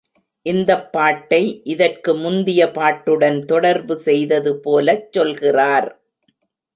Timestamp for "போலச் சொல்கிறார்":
4.59-5.89